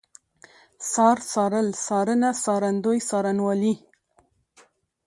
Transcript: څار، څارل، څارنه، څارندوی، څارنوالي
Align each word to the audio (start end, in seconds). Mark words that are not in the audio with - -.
څار، 0.91 1.17
څارل، 1.31 1.67
څارنه، 1.85 2.29
څارندوی، 2.43 2.99
څارنوالي 3.09 3.73